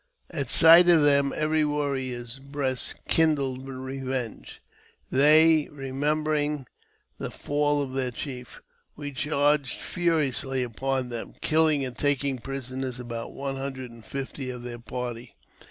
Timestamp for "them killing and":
11.09-11.95